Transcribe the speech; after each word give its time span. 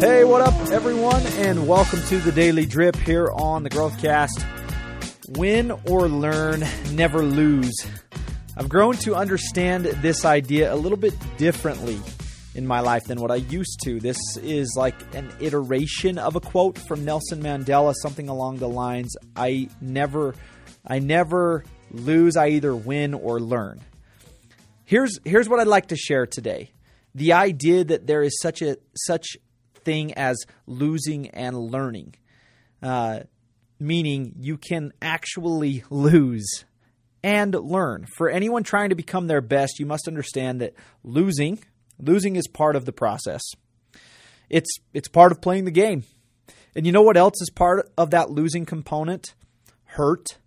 Hey, 0.00 0.24
what 0.24 0.40
up, 0.40 0.54
everyone, 0.70 1.20
and 1.26 1.68
welcome 1.68 2.00
to 2.04 2.20
the 2.20 2.32
Daily 2.32 2.64
Drip 2.64 2.96
here 2.96 3.28
on 3.34 3.64
the 3.64 3.68
Growthcast. 3.68 4.42
Win 5.36 5.72
or 5.90 6.08
learn, 6.08 6.64
never 6.92 7.22
lose. 7.22 7.74
I've 8.56 8.70
grown 8.70 8.94
to 8.94 9.14
understand 9.14 9.84
this 9.84 10.24
idea 10.24 10.72
a 10.72 10.74
little 10.74 10.96
bit 10.96 11.12
differently 11.36 12.00
in 12.54 12.66
my 12.66 12.80
life 12.80 13.04
than 13.04 13.20
what 13.20 13.30
I 13.30 13.34
used 13.34 13.80
to. 13.84 14.00
This 14.00 14.16
is 14.38 14.72
like 14.74 14.94
an 15.14 15.30
iteration 15.38 16.16
of 16.16 16.34
a 16.34 16.40
quote 16.40 16.78
from 16.78 17.04
Nelson 17.04 17.42
Mandela, 17.42 17.92
something 18.00 18.30
along 18.30 18.56
the 18.56 18.70
lines 18.70 19.14
I 19.36 19.68
never 19.82 20.34
I 20.86 21.00
never 21.00 21.62
lose, 21.90 22.38
I 22.38 22.48
either 22.48 22.74
win 22.74 23.12
or 23.12 23.38
learn. 23.38 23.82
Here's 24.86 25.18
here's 25.26 25.46
what 25.46 25.60
I'd 25.60 25.66
like 25.66 25.88
to 25.88 25.96
share 25.96 26.24
today. 26.24 26.70
The 27.14 27.34
idea 27.34 27.84
that 27.84 28.06
there 28.06 28.22
is 28.22 28.40
such 28.40 28.62
a 28.62 28.78
such 28.96 29.36
thing 29.90 30.14
as 30.14 30.36
losing 30.66 31.28
and 31.30 31.58
learning. 31.58 32.14
Uh, 32.80 33.20
meaning 33.80 34.34
you 34.38 34.56
can 34.56 34.92
actually 35.02 35.82
lose 35.90 36.64
and 37.24 37.54
learn. 37.54 38.06
For 38.16 38.28
anyone 38.28 38.62
trying 38.62 38.90
to 38.90 38.94
become 38.94 39.26
their 39.26 39.40
best, 39.40 39.80
you 39.80 39.86
must 39.86 40.06
understand 40.06 40.60
that 40.60 40.74
losing 41.02 41.58
losing 41.98 42.36
is 42.36 42.46
part 42.46 42.76
of 42.76 42.84
the 42.84 42.92
process. 42.92 43.42
It's 44.48 44.70
it's 44.94 45.08
part 45.08 45.32
of 45.32 45.40
playing 45.40 45.64
the 45.64 45.70
game. 45.70 46.04
And 46.74 46.86
you 46.86 46.92
know 46.92 47.02
what 47.02 47.16
else 47.16 47.40
is 47.40 47.50
part 47.50 47.90
of 47.98 48.10
that 48.10 48.30
losing 48.30 48.64
component? 48.64 49.34
Hurt. 49.84 50.38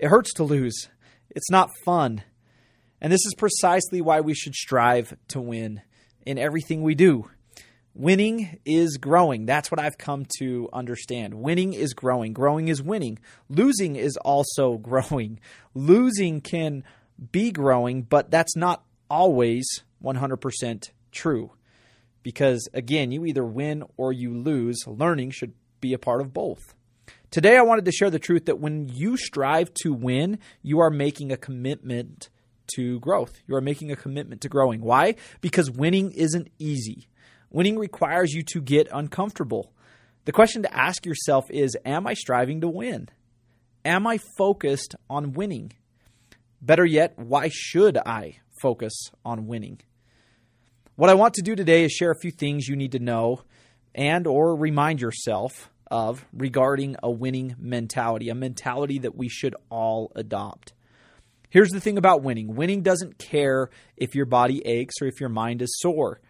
It 0.00 0.08
hurts 0.08 0.32
to 0.34 0.44
lose. 0.44 0.88
It's 1.30 1.50
not 1.50 1.70
fun. 1.84 2.22
And 3.00 3.12
this 3.12 3.24
is 3.24 3.34
precisely 3.38 4.00
why 4.00 4.20
we 4.20 4.34
should 4.34 4.54
strive 4.54 5.16
to 5.28 5.40
win 5.40 5.82
in 6.26 6.38
everything 6.38 6.82
we 6.82 6.96
do. 6.96 7.30
Winning 7.94 8.58
is 8.64 8.96
growing. 8.96 9.46
That's 9.46 9.70
what 9.70 9.78
I've 9.78 9.98
come 9.98 10.26
to 10.38 10.68
understand. 10.72 11.34
Winning 11.34 11.72
is 11.72 11.94
growing. 11.94 12.32
Growing 12.32 12.66
is 12.66 12.82
winning. 12.82 13.20
Losing 13.48 13.94
is 13.94 14.16
also 14.16 14.78
growing. 14.78 15.38
Losing 15.74 16.40
can 16.40 16.82
be 17.30 17.52
growing, 17.52 18.02
but 18.02 18.30
that's 18.32 18.56
not 18.56 18.84
always 19.08 19.64
100% 20.02 20.90
true. 21.12 21.52
Because 22.24 22.68
again, 22.74 23.12
you 23.12 23.24
either 23.26 23.44
win 23.44 23.84
or 23.96 24.12
you 24.12 24.34
lose. 24.34 24.78
Learning 24.86 25.30
should 25.30 25.52
be 25.80 25.92
a 25.92 25.98
part 25.98 26.20
of 26.20 26.32
both. 26.32 26.74
Today, 27.30 27.56
I 27.56 27.62
wanted 27.62 27.84
to 27.84 27.92
share 27.92 28.10
the 28.10 28.18
truth 28.18 28.46
that 28.46 28.58
when 28.58 28.88
you 28.88 29.16
strive 29.16 29.72
to 29.82 29.92
win, 29.92 30.38
you 30.62 30.80
are 30.80 30.90
making 30.90 31.30
a 31.30 31.36
commitment 31.36 32.28
to 32.74 32.98
growth. 33.00 33.40
You 33.46 33.54
are 33.56 33.60
making 33.60 33.92
a 33.92 33.96
commitment 33.96 34.40
to 34.40 34.48
growing. 34.48 34.80
Why? 34.80 35.16
Because 35.40 35.70
winning 35.70 36.12
isn't 36.12 36.48
easy. 36.58 37.08
Winning 37.54 37.78
requires 37.78 38.32
you 38.32 38.42
to 38.42 38.60
get 38.60 38.88
uncomfortable. 38.90 39.72
The 40.24 40.32
question 40.32 40.62
to 40.62 40.76
ask 40.76 41.06
yourself 41.06 41.48
is 41.52 41.76
Am 41.86 42.04
I 42.04 42.14
striving 42.14 42.60
to 42.62 42.68
win? 42.68 43.08
Am 43.84 44.08
I 44.08 44.18
focused 44.36 44.96
on 45.08 45.34
winning? 45.34 45.72
Better 46.60 46.84
yet, 46.84 47.16
why 47.16 47.50
should 47.52 47.96
I 47.96 48.38
focus 48.60 48.92
on 49.24 49.46
winning? 49.46 49.78
What 50.96 51.10
I 51.10 51.14
want 51.14 51.34
to 51.34 51.42
do 51.42 51.54
today 51.54 51.84
is 51.84 51.92
share 51.92 52.10
a 52.10 52.18
few 52.18 52.32
things 52.32 52.66
you 52.66 52.74
need 52.74 52.90
to 52.90 52.98
know 52.98 53.42
and 53.94 54.26
or 54.26 54.56
remind 54.56 55.00
yourself 55.00 55.70
of 55.88 56.26
regarding 56.32 56.96
a 57.04 57.10
winning 57.12 57.54
mentality, 57.56 58.30
a 58.30 58.34
mentality 58.34 58.98
that 58.98 59.14
we 59.14 59.28
should 59.28 59.54
all 59.70 60.10
adopt. 60.16 60.72
Here's 61.50 61.70
the 61.70 61.78
thing 61.78 61.98
about 61.98 62.24
winning. 62.24 62.56
Winning 62.56 62.82
doesn't 62.82 63.18
care 63.18 63.70
if 63.96 64.16
your 64.16 64.26
body 64.26 64.60
aches 64.66 64.96
or 65.00 65.06
if 65.06 65.20
your 65.20 65.28
mind 65.28 65.62
is 65.62 65.78
sore. 65.78 66.20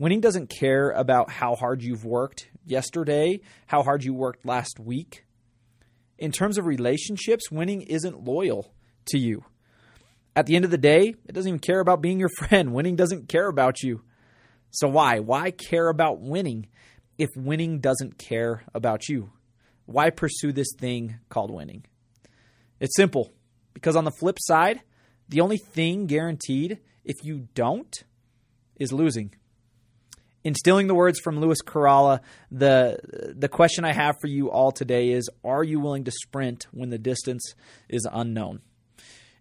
Winning 0.00 0.22
doesn't 0.22 0.48
care 0.48 0.92
about 0.92 1.30
how 1.30 1.54
hard 1.54 1.82
you've 1.82 2.06
worked 2.06 2.48
yesterday, 2.64 3.38
how 3.66 3.82
hard 3.82 4.02
you 4.02 4.14
worked 4.14 4.46
last 4.46 4.80
week. 4.80 5.26
In 6.16 6.32
terms 6.32 6.56
of 6.56 6.64
relationships, 6.64 7.50
winning 7.50 7.82
isn't 7.82 8.24
loyal 8.24 8.72
to 9.10 9.18
you. 9.18 9.44
At 10.34 10.46
the 10.46 10.56
end 10.56 10.64
of 10.64 10.70
the 10.70 10.78
day, 10.78 11.14
it 11.26 11.32
doesn't 11.34 11.50
even 11.50 11.58
care 11.58 11.80
about 11.80 12.00
being 12.00 12.18
your 12.18 12.30
friend. 12.38 12.72
Winning 12.72 12.96
doesn't 12.96 13.28
care 13.28 13.46
about 13.46 13.82
you. 13.82 14.00
So 14.70 14.88
why? 14.88 15.18
Why 15.18 15.50
care 15.50 15.90
about 15.90 16.18
winning 16.18 16.68
if 17.18 17.28
winning 17.36 17.80
doesn't 17.80 18.16
care 18.16 18.62
about 18.72 19.06
you? 19.06 19.30
Why 19.84 20.08
pursue 20.08 20.52
this 20.52 20.72
thing 20.78 21.16
called 21.28 21.50
winning? 21.50 21.84
It's 22.80 22.96
simple. 22.96 23.34
Because 23.74 23.96
on 23.96 24.04
the 24.04 24.16
flip 24.18 24.38
side, 24.40 24.80
the 25.28 25.42
only 25.42 25.58
thing 25.58 26.06
guaranteed 26.06 26.78
if 27.04 27.16
you 27.22 27.48
don't 27.54 28.02
is 28.76 28.94
losing 28.94 29.34
instilling 30.44 30.86
the 30.86 30.94
words 30.94 31.20
from 31.20 31.40
Lewis 31.40 31.60
Carroll, 31.62 32.20
the 32.50 32.98
the 33.36 33.48
question 33.48 33.84
I 33.84 33.92
have 33.92 34.16
for 34.20 34.26
you 34.26 34.50
all 34.50 34.72
today 34.72 35.10
is 35.10 35.28
are 35.44 35.64
you 35.64 35.80
willing 35.80 36.04
to 36.04 36.10
sprint 36.10 36.66
when 36.72 36.90
the 36.90 36.98
distance 36.98 37.54
is 37.88 38.06
unknown? 38.10 38.60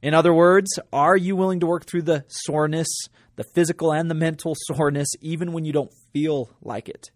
In 0.01 0.13
other 0.13 0.33
words, 0.33 0.79
are 0.93 1.17
you 1.17 1.35
willing 1.35 1.59
to 1.59 1.67
work 1.67 1.85
through 1.85 2.03
the 2.03 2.23
soreness, 2.27 2.87
the 3.35 3.43
physical 3.43 3.91
and 3.91 4.09
the 4.09 4.15
mental 4.15 4.55
soreness 4.57 5.09
even 5.19 5.51
when 5.51 5.65
you 5.65 5.73
don't 5.73 5.91
feel 6.13 6.49
like 6.61 6.87
it? 6.87 7.11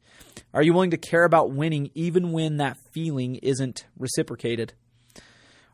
Are 0.53 0.61
you 0.61 0.73
willing 0.73 0.91
to 0.91 0.97
care 0.97 1.23
about 1.23 1.51
winning 1.51 1.91
even 1.95 2.31
when 2.31 2.57
that 2.57 2.77
feeling 2.91 3.35
isn't 3.35 3.85
reciprocated? 3.97 4.73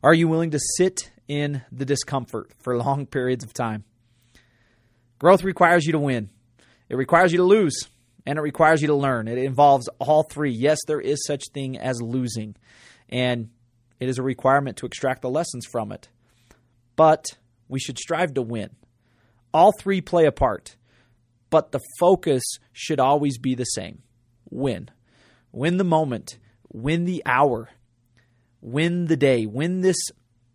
Are 0.03 0.13
you 0.13 0.27
willing 0.27 0.51
to 0.51 0.59
sit 0.77 1.11
in 1.27 1.63
the 1.71 1.85
discomfort 1.85 2.51
for 2.59 2.77
long 2.77 3.05
periods 3.05 3.43
of 3.43 3.53
time? 3.53 3.83
Growth 5.17 5.43
requires 5.43 5.85
you 5.85 5.91
to 5.91 5.99
win. 5.99 6.29
It 6.87 6.95
requires 6.95 7.31
you 7.31 7.37
to 7.37 7.43
lose 7.43 7.89
and 8.29 8.38
it 8.38 8.44
requires 8.44 8.79
you 8.79 8.88
to 8.90 8.95
learn. 8.95 9.28
It 9.28 9.40
involves 9.40 9.90
all 9.97 10.22
three. 10.22 10.51
Yes, 10.51 10.78
there 10.85 11.01
is 11.01 11.25
such 11.25 11.45
thing 11.51 11.79
as 11.79 12.00
losing, 12.00 12.56
and 13.09 13.50
it 14.00 14.07
is 14.07 14.19
a 14.19 14.23
requirement 14.23 14.78
to 14.78 14.85
extract 14.85 15.23
the 15.23 15.31
lessons 15.31 15.66
from 15.66 15.91
it. 15.91 16.09
But 16.95 17.25
we 17.68 17.79
should 17.79 17.97
strive 17.97 18.35
to 18.35 18.44
win. 18.44 18.69
All 19.51 19.72
three 19.72 20.00
play 20.00 20.28
a 20.28 20.31
part, 20.31 20.75
but 21.50 21.72
the 21.72 21.79
focus 22.00 22.44
should 22.72 23.00
always 23.00 23.39
be 23.39 23.56
the 23.56 23.63
same. 23.63 24.03
Win. 24.51 24.91
Win 25.51 25.78
the 25.78 25.84
moment, 25.84 26.38
win 26.72 27.06
the 27.06 27.23
hour, 27.25 27.69
win 28.62 29.06
the 29.06 29.18
day, 29.18 29.47
win 29.47 29.81
this 29.81 29.97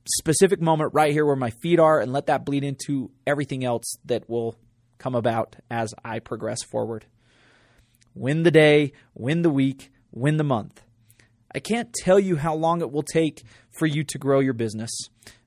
specific 0.07 0.61
moment 0.61 0.95
right 0.95 1.11
here 1.11 1.27
where 1.27 1.35
my 1.35 1.51
feet 1.51 1.81
are 1.81 1.99
and 1.99 2.13
let 2.13 2.27
that 2.27 2.45
bleed 2.45 2.63
into 2.63 3.11
everything 3.27 3.65
else 3.65 3.97
that 4.05 4.31
will 4.31 4.55
come 4.99 5.17
about 5.17 5.57
as 5.69 5.93
I 6.05 6.21
progress 6.21 6.63
forward 6.63 7.07
win 8.15 8.43
the 8.43 8.51
day, 8.51 8.93
win 9.15 9.43
the 9.43 9.51
week, 9.51 9.91
win 10.13 10.37
the 10.37 10.45
month. 10.45 10.83
I 11.55 11.61
can't 11.61 11.93
tell 11.93 12.19
you 12.19 12.37
how 12.37 12.55
long 12.55 12.81
it 12.81 12.91
will 12.91 13.03
take 13.03 13.43
for 13.71 13.87
you 13.87 14.05
to 14.05 14.19
grow 14.19 14.41
your 14.41 14.55
business. 14.55 14.91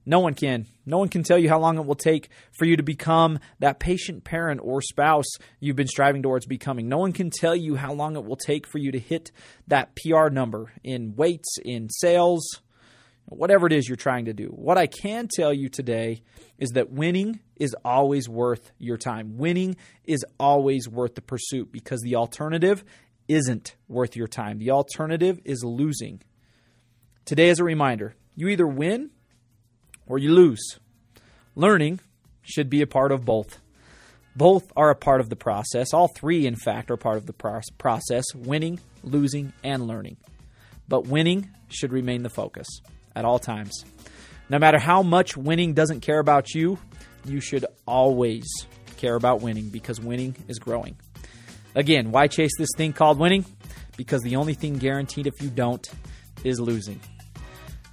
No 0.06 0.22
one 0.22 0.36
can. 0.36 0.68
No 0.86 1.00
one 1.00 1.10
can 1.10 1.24
tell 1.24 1.38
you 1.38 1.50
how 1.50 1.60
long 1.60 1.78
it 1.78 1.86
will 1.86 1.96
take 1.96 2.30
for 2.58 2.64
you 2.64 2.78
to 2.78 2.84
become 2.84 3.40
that 3.60 3.78
patient 3.78 4.24
parent 4.24 4.62
or 4.64 4.82
spouse 4.82 5.28
you've 5.60 5.76
been 5.76 5.88
striving 5.88 6.24
towards 6.24 6.46
becoming. 6.46 6.88
No 6.88 6.98
one 6.98 7.12
can 7.12 7.30
tell 7.30 7.56
you 7.56 7.76
how 7.76 7.92
long 7.92 8.16
it 8.16 8.24
will 8.24 8.38
take 8.38 8.66
for 8.66 8.78
you 8.78 8.94
to 8.94 9.00
hit 9.00 9.32
that 9.68 9.98
PR 9.98 10.30
number 10.30 10.72
in 10.82 11.18
weights, 11.18 11.58
in 11.66 11.90
sales, 11.90 12.62
whatever 13.36 13.68
it 13.68 13.74
is 13.74 13.88
you're 13.88 13.98
trying 13.98 14.26
to 14.26 14.34
do. 14.34 14.48
What 14.48 14.78
I 14.78 14.88
can 14.88 15.28
tell 15.28 15.54
you 15.54 15.70
today 15.70 16.22
is 16.58 16.72
that 16.72 16.92
winning 16.92 17.40
is 17.58 17.76
always 17.84 18.30
worth 18.30 18.72
your 18.78 18.98
time. 18.98 19.38
Winning 19.38 19.76
is 20.06 20.26
always 20.40 20.88
worth 20.88 21.16
the 21.16 21.22
pursuit 21.22 21.72
because 21.72 22.02
the 22.02 22.16
alternative 22.16 22.84
isn't 23.28 23.76
worth 23.88 24.16
your 24.16 24.28
time. 24.28 24.60
The 24.60 24.72
alternative 24.72 25.40
is 25.44 25.64
losing. 25.64 26.22
Today, 27.26 27.50
as 27.50 27.60
a 27.60 27.66
reminder, 27.66 28.16
you 28.36 28.48
either 28.48 28.68
win 28.68 29.10
or 30.06 30.18
you 30.18 30.32
lose. 30.32 30.80
Learning 31.56 32.00
should 32.42 32.70
be 32.70 32.82
a 32.82 32.88
part 32.88 33.12
of 33.12 33.26
both. 33.26 33.60
Both 34.38 34.72
are 34.78 34.90
a 34.90 34.96
part 34.96 35.20
of 35.20 35.30
the 35.30 35.36
process. 35.36 35.94
All 35.94 36.08
three, 36.08 36.46
in 36.46 36.56
fact, 36.56 36.90
are 36.92 36.98
part 36.98 37.18
of 37.18 37.26
the 37.26 37.34
process 37.78 38.24
winning, 38.34 38.80
losing, 39.04 39.52
and 39.64 39.88
learning. 39.88 40.18
But 40.88 41.08
winning 41.08 41.50
should 41.68 41.92
remain 41.92 42.24
the 42.24 42.30
focus 42.30 42.68
at 43.18 43.26
all 43.26 43.40
times. 43.40 43.84
No 44.50 44.60
matter 44.60 44.80
how 44.80 45.02
much 45.02 45.36
winning 45.36 45.74
doesn't 45.74 46.02
care 46.02 46.20
about 46.20 46.54
you, 46.54 46.78
you 47.26 47.42
should 47.42 47.66
always 47.86 48.46
care 48.98 49.16
about 49.16 49.42
winning 49.42 49.70
because 49.70 50.00
winning 50.00 50.36
is 50.48 50.60
growing. 50.60 50.96
Again, 51.76 52.12
why 52.12 52.28
chase 52.28 52.52
this 52.58 52.70
thing 52.78 52.94
called 52.94 53.20
winning? 53.20 53.46
Because 53.98 54.22
the 54.22 54.36
only 54.36 54.54
thing 54.54 54.78
guaranteed 54.78 55.28
if 55.28 55.42
you 55.42 55.50
don't 55.50 55.86
is 56.44 56.60
losing. 56.60 57.00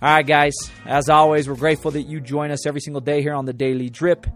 All 0.00 0.10
right, 0.10 0.26
guys, 0.26 0.54
as 0.84 1.08
always, 1.08 1.48
we're 1.48 1.56
grateful 1.56 1.90
that 1.92 2.02
you 2.02 2.20
join 2.20 2.50
us 2.50 2.66
every 2.66 2.80
single 2.80 3.00
day 3.00 3.22
here 3.22 3.34
on 3.34 3.46
the 3.46 3.54
Daily 3.54 3.88
Drip. 3.88 4.26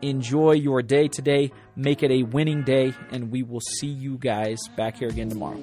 Enjoy 0.00 0.52
your 0.52 0.80
day 0.80 1.08
today, 1.08 1.52
make 1.76 2.02
it 2.02 2.10
a 2.10 2.22
winning 2.22 2.62
day, 2.62 2.94
and 3.10 3.30
we 3.30 3.42
will 3.42 3.60
see 3.60 3.88
you 3.88 4.16
guys 4.16 4.58
back 4.76 4.96
here 4.96 5.08
again 5.08 5.28
tomorrow. 5.28 5.60